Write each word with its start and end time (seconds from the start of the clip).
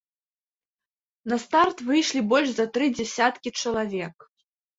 На 1.33 1.37
старт 1.43 1.77
выйшлі 1.89 2.21
больш 2.33 2.49
за 2.61 2.65
тры 2.79 2.89
дзясяткі 2.97 3.53
чалавек. 3.61 4.15